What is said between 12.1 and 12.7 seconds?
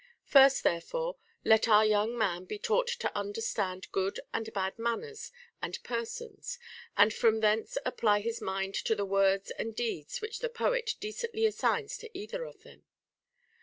either of